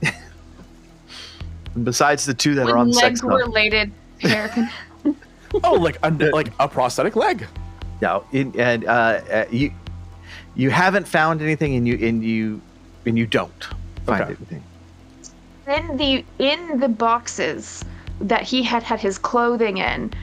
[1.85, 3.23] besides the two that are on sex.
[3.23, 4.73] leg related paraphernalia.
[5.63, 7.47] oh, like a, like a prosthetic leg.
[8.01, 8.89] No, in, and uh,
[9.31, 9.75] uh, you
[10.55, 12.63] you haven't found anything, and you and you
[13.05, 13.65] and you don't
[14.07, 14.37] find Okay.
[14.39, 14.63] anything.
[15.69, 17.85] in the in the boxes
[18.23, 20.15] that he had had his clothing in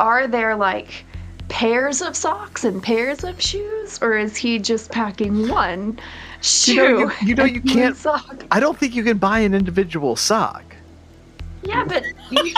[0.00, 1.04] are there like
[1.52, 5.98] pairs of socks and pairs of shoes or is he just packing one
[6.40, 7.94] shoe You know, you, you know, you can't.
[7.94, 10.64] sock I don't think you can buy an individual sock.
[11.62, 12.54] yeah but you,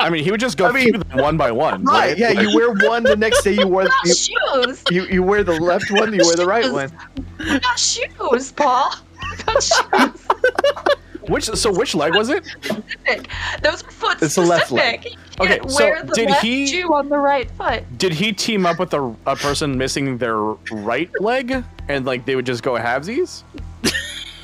[0.00, 1.84] I mean, he would just go I mean- through them one by one.
[1.84, 2.16] Right?
[2.16, 5.44] Yeah, you wear one, the next day you wear not you, shoes you, you wear
[5.44, 6.90] the left one, you wear the right one.
[7.38, 8.94] not shoes paul
[9.46, 10.26] not shoes
[11.28, 12.44] Which so which leg was it?
[12.44, 13.28] specific.
[13.62, 15.06] those are foot It's the left leg.
[15.40, 18.66] Okay, so wear the did left he- shoe on the right foot Did he team
[18.66, 22.72] up with a, a person missing their right leg, and like they would just go
[22.74, 23.42] halvesies?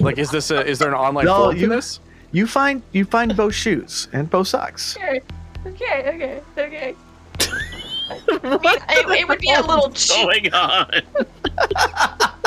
[0.00, 2.00] like, is this a is there an online No, forum you- for this?
[2.32, 4.96] You find you find both shoes and both socks.
[4.96, 5.20] Okay,
[5.66, 6.94] okay, okay, okay.
[8.28, 10.24] it, it would be a little What's cheap.
[10.24, 10.90] going on?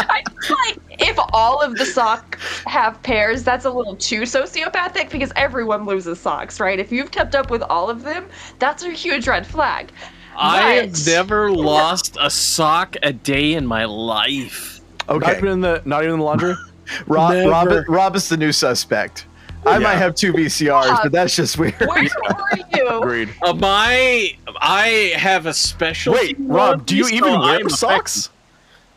[0.44, 5.10] I feel like if all of the socks have pairs, that's a little too sociopathic
[5.10, 6.80] because everyone loses socks, right?
[6.80, 8.28] If you've kept up with all of them,
[8.60, 9.92] that's a huge red flag.
[10.36, 14.82] I have never lost a sock a day in my life.
[15.08, 15.20] Okay.
[15.20, 16.56] Not Okay, even in the not even in the laundry.
[17.08, 19.26] Rob, Rob, Rob is the new suspect.
[19.66, 21.80] I might have two VCRs, but that's just weird.
[21.80, 23.00] Where were you?
[23.00, 23.30] Agreed.
[23.42, 26.14] Uh, my, I have a special.
[26.14, 28.30] Wait, Rob, do you even wear socks?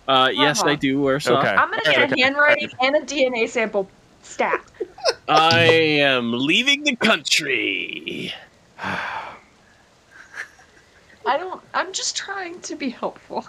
[0.08, 0.70] Uh, yes, Uh-huh.
[0.70, 1.46] I do wear socks.
[1.46, 1.56] Okay.
[1.56, 3.88] I'm gonna get a handwriting and a DNA sample
[4.22, 4.62] stat.
[5.28, 8.32] I am leaving the country.
[11.26, 11.60] I don't.
[11.74, 13.44] I'm just trying to be helpful.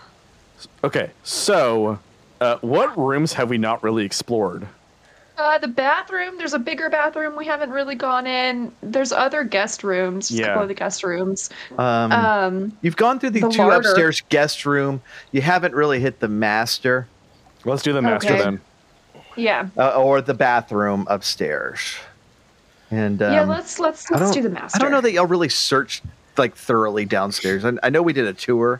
[0.83, 1.99] Okay, so
[2.41, 4.67] uh, what rooms have we not really explored?
[5.37, 6.35] Uh, the bathroom.
[6.37, 8.71] There's a bigger bathroom we haven't really gone in.
[8.81, 10.29] There's other guest rooms.
[10.29, 10.47] Just a Yeah.
[10.47, 11.49] couple of the guest rooms.
[11.77, 13.87] Um, Um, you've gone through the, the two larder.
[13.89, 15.01] upstairs guest room.
[15.31, 17.07] You haven't really hit the master
[17.65, 18.43] Let's do the master Okay.
[18.43, 18.61] then.
[19.35, 21.95] yeah, uh, or the bathroom upstairs.
[22.91, 23.43] And um, yeah.
[23.43, 24.77] Let's let's let's don't- do the master.
[24.77, 26.03] I don't know that y'all really searched
[26.37, 27.65] like thoroughly downstairs.
[27.65, 28.79] I, I know we did a tour.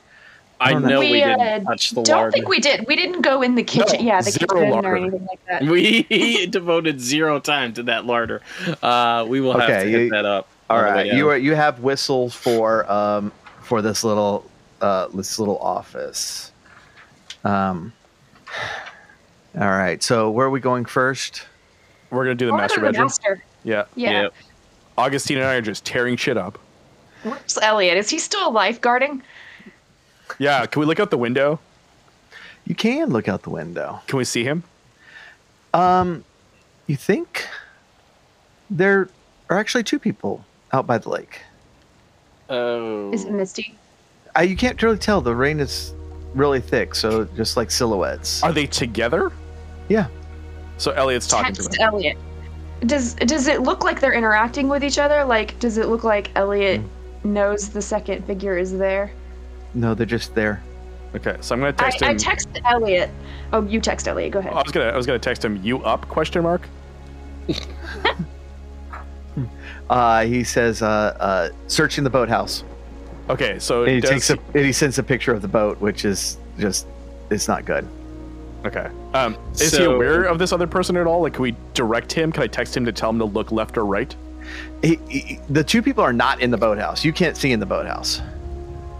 [0.60, 0.90] I don't know.
[0.90, 2.10] know we, We, didn't uh, touch the larder.
[2.12, 2.32] don't larder.
[2.32, 2.86] think we did.
[2.88, 4.00] We didn't go in the kitchen.
[4.00, 4.88] No, yeah, the kitchen larder.
[4.90, 5.62] or anything like that.
[5.64, 8.42] We devoted zero time to that larder.
[8.82, 10.48] Uh, we will have to you- hit that up.
[10.70, 14.50] All on the way right, you are you have whistles for um for this little
[14.82, 16.52] uh this little office.
[17.46, 17.94] Um.
[19.58, 21.44] All right, so where are we going first?
[22.10, 23.06] We're gonna do the I wanna master go to the bedroom.
[23.06, 23.44] master.
[23.64, 23.86] Yeah.
[23.96, 24.22] Yeah.
[24.24, 24.34] Yep.
[24.98, 26.60] Augustine and I are just tearing shit up.
[27.24, 27.98] Where's Elliot?
[27.98, 29.22] Is he still lifeguarding?
[30.40, 30.66] Yeah.
[30.66, 31.60] Can we look out the window?
[32.66, 34.02] You can look out the window.
[34.08, 34.64] Can we see him?
[35.74, 36.24] Um,
[36.88, 37.46] you think
[38.70, 39.10] there
[39.50, 41.42] are actually two people out by the lake?
[42.50, 43.12] Oh.
[43.14, 43.76] Is it Misty?
[44.38, 45.22] Uh, you can't really tell.
[45.22, 45.94] The rain is
[46.34, 48.44] really thick, so just like silhouettes.
[48.44, 49.32] Are they together?
[49.90, 50.08] Yeah.
[50.78, 51.94] So Elliot's talking to Text them.
[51.94, 52.18] Elliot.
[52.82, 55.24] Does does it look like they're interacting with each other?
[55.26, 56.82] Like, does it look like Elliot
[57.24, 57.34] Hmm.
[57.34, 59.12] knows the second figure is there?
[59.78, 60.62] No, they're just there.
[61.16, 62.18] Okay, so I'm gonna I, text I him.
[62.18, 63.10] text Elliot.
[63.54, 64.32] Oh, you text Elliot.
[64.34, 64.52] Go ahead.
[64.54, 65.62] I was gonna I was gonna text him.
[65.64, 66.08] You up?
[66.10, 66.68] Question mark.
[69.90, 72.66] Uh, he says, uh, uh, searching the boathouse.
[73.30, 75.80] Okay, so And he does takes a, and he sends a picture of the boat,
[75.80, 76.88] which is just,
[77.30, 77.88] it's not good.
[78.66, 78.90] Okay.
[79.14, 81.22] Um, is he aware of this other person at all?
[81.22, 82.34] Like, can we direct him?
[82.34, 84.14] Can I text him to tell him to look left or right?
[84.82, 87.06] He, he- the two people are not in the boathouse.
[87.06, 88.22] You can't see in the boathouse.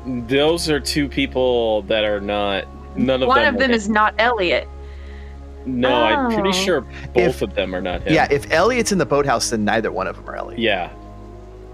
[0.08, 2.66] Those are two people that are not.
[2.98, 3.56] None of One them.
[3.56, 4.68] of them are- is not Elliot.
[5.66, 6.52] No, I'm pretty Oh.
[6.54, 8.14] sure both of them are not him.
[8.14, 10.60] Yeah, if Elliot's in the boathouse, then neither one of them are Elliot.
[10.60, 10.90] Yeah.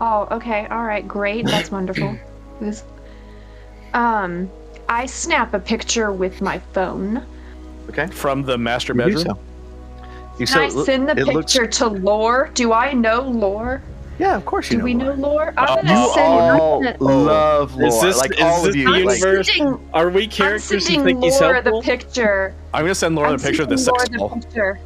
[0.01, 0.65] Oh, okay.
[0.71, 1.07] All right.
[1.07, 1.45] Great.
[1.45, 2.17] That's wonderful.
[2.59, 2.83] This.
[3.93, 4.49] Um,
[4.89, 7.21] I snap a picture with my phone.
[7.89, 8.07] Okay.
[8.07, 9.17] From the master bedroom.
[9.19, 9.37] You bedroom.
[9.37, 10.39] so.
[10.39, 12.49] You Can so I send the it looks- picture to Lore?
[12.55, 13.81] Do I know Lore?
[14.19, 14.83] Yeah, of course you Do know.
[14.85, 15.15] we Lore.
[15.15, 15.53] know Lore?
[15.57, 16.33] I'm gonna you send.
[16.33, 17.87] I'm all gonna- love lore.
[17.87, 18.85] Is this, like is all this of you.
[18.85, 19.47] the like, universe?
[19.55, 21.81] sending- Are we characters I'm characters who sending think he's Lore helpful?
[21.81, 22.55] the picture.
[22.73, 24.29] I'm gonna send Laura I'm the picture of the sex doll.
[24.29, 24.79] the picture.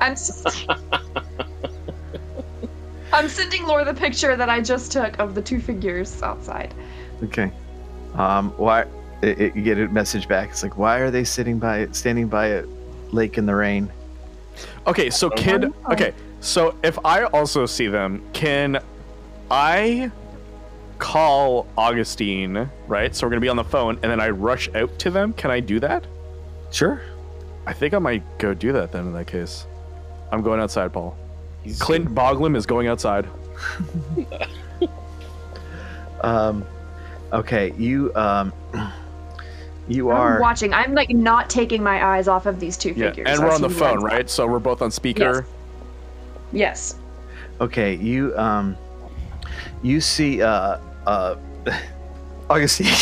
[0.00, 0.12] I'm.
[0.12, 0.66] s-
[3.12, 6.74] I'm sending Laura the picture that I just took of the two figures outside.
[7.22, 7.50] Okay.
[8.14, 8.50] Um.
[8.56, 8.82] Why?
[9.22, 10.50] It, it- you get a message back.
[10.50, 12.64] It's like, why are they sitting by, standing by a
[13.12, 13.90] lake in the rain?
[14.86, 15.72] Okay, so kid.
[15.90, 18.80] Okay, so if I also see them, can
[19.50, 20.10] I
[20.98, 22.68] call Augustine?
[22.86, 23.14] Right.
[23.14, 25.32] So we're gonna be on the phone, and then I rush out to them.
[25.34, 26.06] Can I do that?
[26.70, 27.00] Sure.
[27.66, 29.06] I think I might go do that then.
[29.06, 29.66] In that case,
[30.32, 31.16] I'm going outside, Paul.
[31.78, 33.28] Clint Boglum is going outside.
[36.20, 36.64] Um.
[37.32, 37.72] Okay.
[37.78, 38.12] You.
[38.14, 38.52] Um.
[39.90, 40.40] You I'm are.
[40.42, 40.74] watching.
[40.74, 43.26] I'm like not taking my eyes off of these two Yeah, figures.
[43.26, 44.10] and we're on the see phone, one.
[44.10, 44.28] right?
[44.28, 45.46] So we're both on speaker.
[46.52, 46.96] Yes.
[47.60, 48.76] Okay, you um,
[49.82, 51.36] you see uh uh,
[52.50, 52.94] Augustine,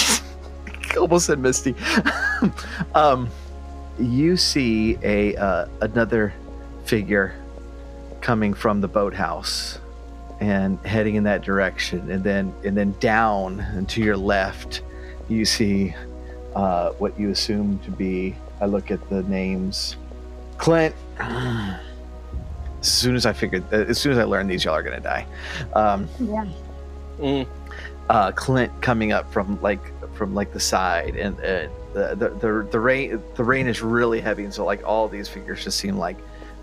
[0.96, 1.74] almost said Misty.
[2.94, 3.28] um,
[3.98, 6.32] you see a uh, another
[6.84, 7.34] figure
[8.20, 9.78] coming from the boathouse
[10.40, 14.82] and heading in that direction, and then and then down and to your left,
[15.28, 15.94] you see
[16.54, 18.36] uh, what you assume to be.
[18.60, 19.96] I look at the names,
[20.58, 20.94] Clint.
[22.86, 25.26] As soon as I figured, as soon as I learned these, y'all are gonna die.
[25.74, 26.46] Um, Yeah.
[27.18, 27.46] Mm.
[28.08, 29.80] uh, Clint coming up from like
[30.14, 34.20] from like the side, and uh, the, the the the rain the rain is really
[34.20, 36.16] heavy, and so like all these figures just seem like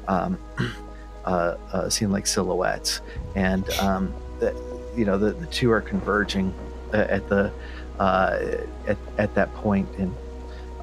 [0.07, 0.38] um,
[1.25, 3.01] uh, uh, seem like silhouettes,
[3.36, 4.55] and um, the,
[4.95, 6.53] you know the, the two are converging
[6.93, 7.51] uh, at the
[7.99, 8.39] uh,
[8.88, 10.15] at at that point, and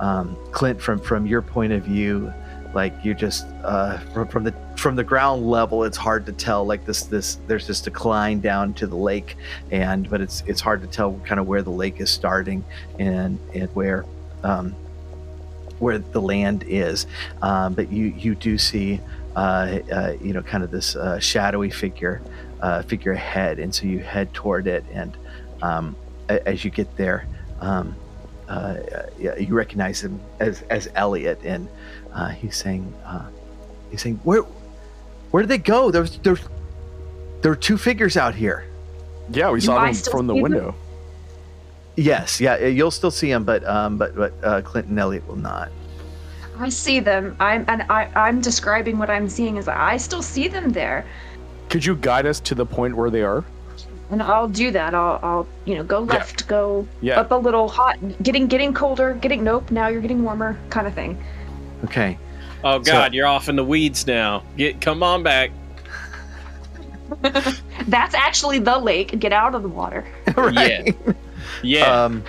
[0.00, 2.30] um, Clint from from your point of view,
[2.74, 6.64] like you just uh, from, from the from the ground level, it's hard to tell.
[6.64, 9.36] Like this this there's this decline down to the lake,
[9.70, 12.64] and but it's it's hard to tell kind of where the lake is starting
[12.98, 14.04] and and where
[14.44, 14.74] um,
[15.80, 17.06] where the land is.
[17.42, 19.00] Um, but you you do see
[19.34, 22.22] uh, uh, you know kind of this uh, shadowy figure
[22.60, 25.16] uh, figure ahead, and so you head toward it, and
[25.62, 25.96] um,
[26.28, 27.26] as you get there.
[27.60, 27.96] Um,
[28.48, 31.68] uh, you recognize him as, as Elliot, and
[32.14, 33.26] uh, he's saying, uh,
[33.90, 34.42] he's saying, where,
[35.30, 35.90] where did they go?
[35.90, 36.40] There's, there's,
[37.42, 38.64] there are two figures out here.
[39.32, 40.42] Yeah, we Do saw them from the see them?
[40.42, 40.74] window.
[41.96, 45.36] Yes, yeah, you'll still see them, but um, but but uh, Clint and Elliot will
[45.36, 45.70] not.
[46.58, 47.36] I see them.
[47.40, 51.04] I'm and I, I'm describing what I'm seeing as I still see them there,
[51.68, 53.44] Could you guide us to the point where they are?
[54.10, 54.94] and I'll do that.
[54.94, 57.20] I'll I'll you know go left, go Yeah.
[57.20, 59.70] up a little, hot, getting getting colder, getting nope.
[59.70, 61.22] Now you're getting warmer, kind of thing.
[61.84, 62.18] Okay.
[62.64, 64.42] Oh So- God, you're off in the weeds now.
[64.56, 65.50] Get come on back.
[67.22, 69.18] That's actually the lake.
[69.18, 70.06] Get out of the water.
[70.52, 70.90] Yeah.
[71.62, 72.04] Yeah.
[72.04, 72.22] Um,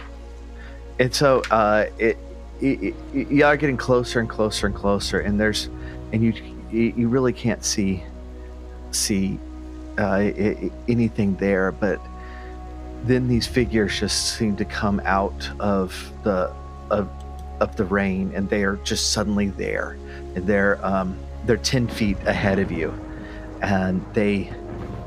[1.00, 2.18] and so uh, it,
[2.60, 5.70] it, it you are getting closer and closer and closer, and there's,
[6.12, 6.34] and you
[6.72, 8.04] you you really can't see
[8.92, 9.38] see
[10.00, 12.02] uh, i- i- anything there, but
[13.04, 16.52] then these figures just seem to come out of the
[16.90, 17.10] of
[17.62, 19.98] of the rain, and they are just suddenly there,
[20.36, 22.92] and they're um, they're ten feet ahead of you,
[23.62, 24.52] and they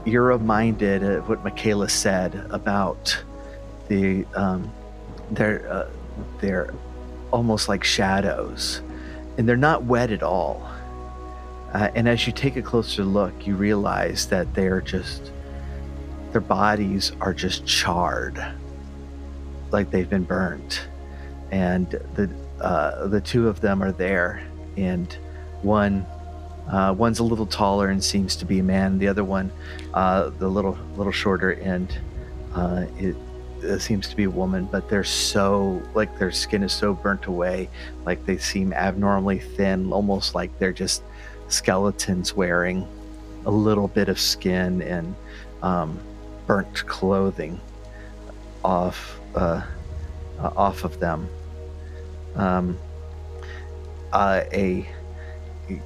[0.07, 3.23] you're reminded of what Michaela said about
[3.88, 4.73] the um,
[5.33, 5.90] they're uh,
[6.40, 6.73] they're
[7.33, 8.83] almost like shadows,
[9.37, 10.62] and they're not wet at all.
[11.73, 15.33] Uh, and as you take a closer look, you realize that they're just
[16.31, 18.45] their bodies are just charred,
[19.73, 20.87] like they've been burnt,
[21.51, 24.43] and the uh, the two of them are there,
[24.77, 25.12] and
[25.62, 26.07] one.
[26.67, 28.99] Uh, one's a little taller and seems to be a man.
[28.99, 29.53] The other one,
[29.93, 31.95] uh, the little little shorter and
[32.55, 33.17] uh, it,
[33.62, 37.27] it seems to be a woman, but they're so like their skin is so burnt
[37.27, 37.69] away,
[38.05, 41.03] like they seem abnormally thin, almost like they're just
[41.49, 42.87] skeletons wearing
[43.47, 45.15] a little bit of skin and
[45.63, 45.98] um,
[46.46, 47.61] burnt clothing
[48.65, 49.63] off uh,
[50.38, 51.29] off of them.
[52.37, 52.79] Um,
[54.13, 54.87] uh, a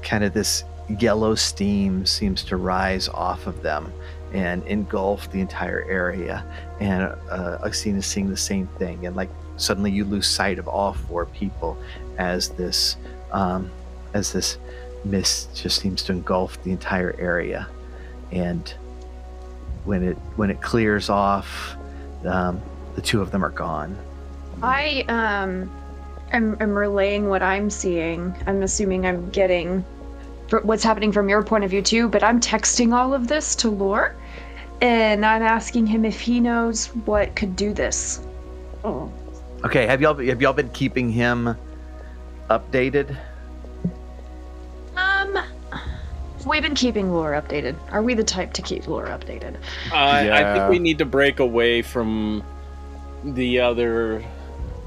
[0.02, 0.64] kind of this
[0.98, 3.92] yellow steam seems to rise off of them
[4.32, 6.44] and engulf the entire area.
[6.80, 9.06] And uh, Augustine is seeing the same thing.
[9.06, 11.78] And like suddenly you lose sight of all four people
[12.18, 12.96] as this
[13.32, 13.70] um,
[14.14, 14.58] as this
[15.04, 17.68] mist just seems to engulf the entire area.
[18.32, 18.72] And
[19.84, 21.76] when it when it clears off,
[22.24, 22.60] um,
[22.94, 23.96] the two of them are gone.
[24.62, 25.70] I um
[26.32, 28.34] am, am relaying what I'm seeing.
[28.46, 29.84] I'm assuming I'm getting
[30.62, 33.70] what's happening from your point of view too, but I'm texting all of this to
[33.70, 34.14] Lore,
[34.80, 38.26] and I'm asking him if he knows what could do this.
[38.84, 39.12] Oh.
[39.64, 41.56] Okay, have y'all have y'all been keeping him
[42.48, 43.16] updated?
[44.96, 45.38] Um,
[46.46, 47.76] we've been keeping Lore updated.
[47.90, 49.56] Are we the type to keep Lore updated?
[49.92, 52.44] Uh, I think we need to break away from
[53.24, 54.24] the other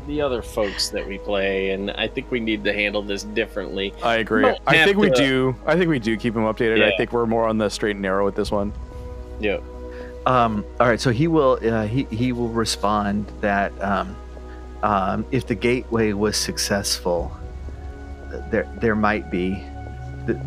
[0.07, 3.93] the other folks that we play, and I think we need to handle this differently.
[4.03, 4.43] I agree.
[4.43, 5.55] don't I have think we do.
[5.65, 6.83] I think we do keep him updated.
[6.83, 8.73] I think we're more on the straight and narrow with this one.
[9.39, 9.59] Yeah.
[10.25, 14.15] Um, all right, so he will uh, he he will respond that um,
[14.83, 17.35] um, if the gateway was successful,
[18.51, 19.63] there there might be
[20.27, 20.37] th-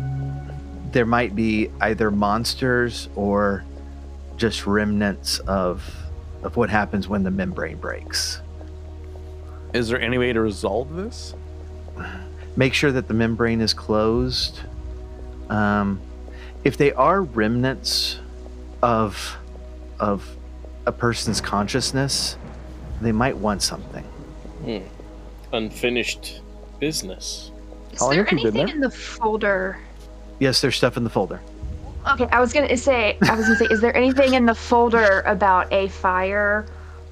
[0.91, 3.65] there might be either monsters or
[4.37, 5.93] just remnants of
[6.43, 8.41] of what happens when the membrane breaks.
[9.75, 11.35] Is there any way to resolve this?
[12.55, 14.61] Make sure that the membrane is closed.
[15.49, 15.99] Um,
[16.63, 18.19] if they are remnants
[18.81, 19.37] of
[19.99, 20.25] of
[20.85, 22.37] a person's consciousness,
[23.01, 24.03] they might want something.
[24.63, 24.77] Hmm.
[25.51, 26.41] Unfinished
[26.79, 27.51] business.
[27.91, 28.75] Is How long there you been anything there?
[28.75, 29.77] in the folder?
[30.39, 31.41] Yes, there's stuff in the folder.
[32.13, 35.21] Okay, I was gonna say, I was gonna say, is there anything in the folder
[35.25, 36.65] about a fire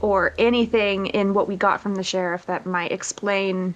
[0.03, 3.73] or anything in what we got from the sheriff that might explain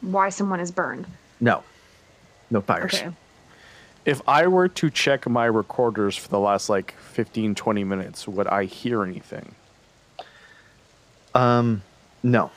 [0.00, 1.06] why someone is burned?
[1.38, 1.62] No,
[2.50, 2.94] no fires.
[2.94, 3.10] Okay.
[4.06, 8.46] If I were to check my recorders for the last like 15, 20 minutes, would
[8.46, 9.54] I hear anything?
[11.34, 11.82] Um,
[12.22, 12.50] no.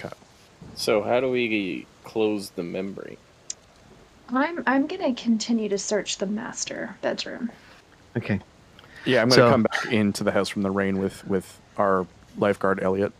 [0.00, 0.14] Okay.
[0.74, 3.18] So how do we close the membrane?
[4.30, 7.50] I'm I'm gonna continue to search the master bedroom.
[8.16, 8.40] Okay.
[9.04, 12.06] Yeah, I'm gonna So- come back into the house from the rain with with our
[12.36, 13.12] lifeguard Elliot.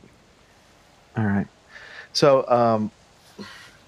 [1.16, 1.46] All right.
[2.12, 2.90] So, um,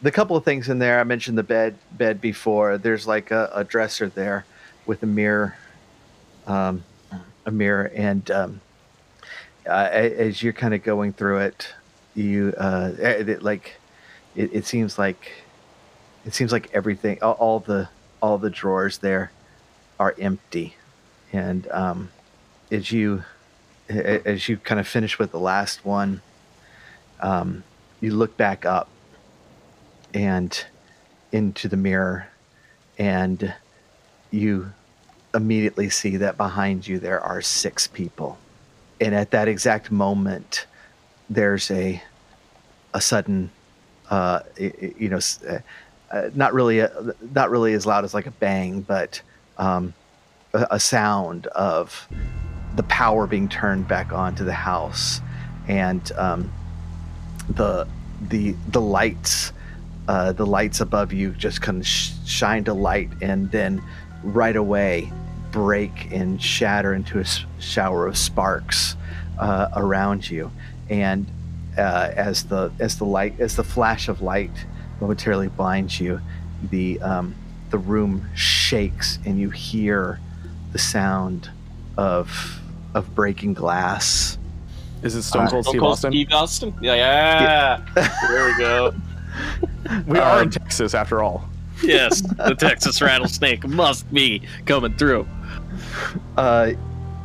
[0.03, 2.77] the couple of things in there, I mentioned the bed bed before.
[2.77, 4.45] There's like a, a dresser there
[4.85, 5.57] with a mirror,
[6.47, 6.85] um,
[7.47, 8.61] a mirror, and um,
[9.67, 11.69] uh, as you're kind of going through it,
[12.15, 13.77] you uh, it, like
[14.37, 15.33] it, it seems like
[16.27, 17.89] it seems like everything, all, all the
[18.21, 19.31] all the drawers there
[19.99, 20.77] are empty,
[21.33, 22.11] and um,
[22.71, 23.25] as you
[23.89, 26.23] as you kind of finish with the last one,
[27.21, 27.63] um,
[28.01, 28.89] you look back up
[30.13, 30.65] and
[31.33, 32.29] into the mirror,
[32.99, 33.55] and
[34.31, 34.73] you
[35.35, 38.39] immediately see that behind you there are six people,
[39.01, 40.67] and at that exact moment,
[41.29, 42.03] there's a
[42.95, 43.51] a sudden,
[44.11, 45.19] uh, you know,
[45.49, 45.59] uh,
[46.13, 49.21] uh, not really, a, not really as loud as like a bang, but
[49.59, 49.93] um,
[50.53, 52.07] a, a sound of
[52.77, 55.21] the power being turned back on to the house,
[55.69, 56.53] and um,
[57.49, 57.87] the
[58.29, 59.53] the the lights,
[60.09, 63.83] uh, the lights above you just kind of sh- shine to light, and then
[64.23, 65.13] right away
[65.51, 67.25] break and shatter into a
[67.61, 68.97] shower of sparks
[69.39, 70.51] uh, around you,
[70.91, 71.31] and
[71.79, 74.51] uh, as the as the light as the flash of light
[75.01, 76.21] momentarily blinds you,
[76.71, 77.35] the um,
[77.71, 80.21] the room shakes and you hear
[80.73, 81.51] the sound
[81.97, 82.61] of
[82.95, 84.39] of breaking glass.
[85.03, 86.13] Is it Stone Uh, Cold Stone Steve Cold Austin?
[86.13, 86.75] Steve Austin?
[86.81, 87.81] Yeah, yeah.
[88.29, 88.95] there we go.
[90.07, 91.49] We are in Um, Texas after all.
[91.83, 95.27] Yes, the Texas rattlesnake must be coming through.
[96.39, 96.71] uh,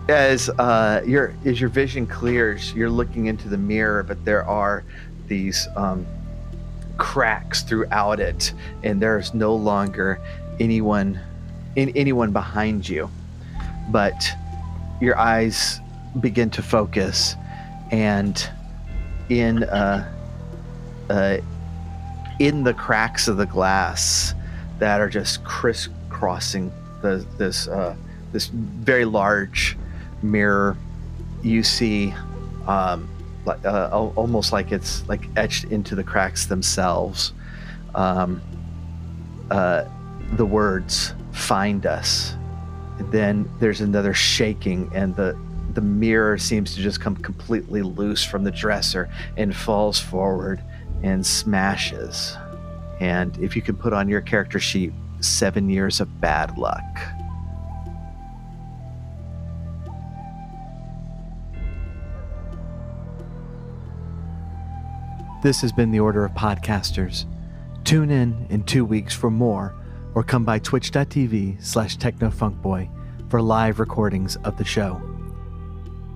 [0.09, 4.83] as uh, your as your vision clears, you're looking into the mirror, but there are
[5.27, 6.05] these um,
[6.97, 8.51] cracks throughout it,
[8.83, 10.19] and there's no longer
[10.59, 11.19] anyone
[11.75, 13.09] in anyone behind you.
[13.91, 14.29] But
[14.99, 15.79] your eyes
[16.19, 17.35] begin to focus,
[17.91, 18.49] and
[19.29, 20.11] in uh,
[21.09, 21.37] uh,
[22.39, 24.33] in the cracks of the glass
[24.79, 26.71] that are just crisscrossing
[27.01, 27.95] the this uh,
[28.31, 29.77] this very large
[30.21, 30.77] mirror,
[31.41, 32.13] you see
[32.67, 33.09] um,
[33.45, 37.33] like uh, almost like it's like etched into the cracks themselves.
[37.95, 38.41] Um,
[39.51, 39.85] uh,
[40.33, 42.35] the words "Find us."
[42.99, 45.37] Then there's another shaking, and the
[45.73, 50.61] the mirror seems to just come completely loose from the dresser and falls forward
[51.03, 52.35] and smashes.
[52.99, 54.91] And if you can put on your character sheet,
[55.21, 56.83] seven years of bad luck.
[65.41, 67.25] This has been the Order of Podcasters.
[67.85, 69.73] Tune in in two weeks for more,
[70.15, 72.89] or come by twitch.tv slash technofunkboy
[73.29, 75.01] for live recordings of the show.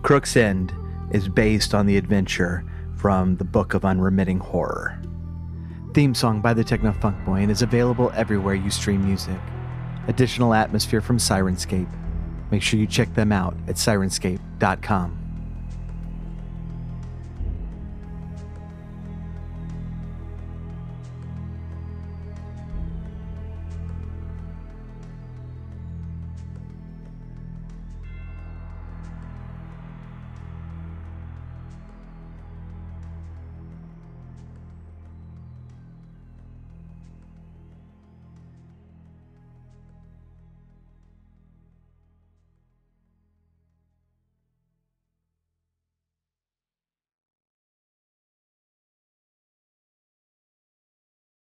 [0.01, 0.73] Crook's End
[1.11, 2.65] is based on the adventure
[2.95, 4.99] from the Book of Unremitting Horror.
[5.93, 6.91] Theme song by the Techno
[7.27, 9.39] and is available everywhere you stream music.
[10.07, 11.91] Additional atmosphere from Syrinscape.
[12.51, 15.22] Make sure you check them out at syrinscape.com.